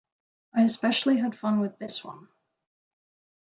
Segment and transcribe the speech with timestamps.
[0.55, 2.27] I especially had fun with this one.